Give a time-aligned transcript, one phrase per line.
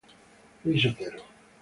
[0.63, 1.21] Luis Otero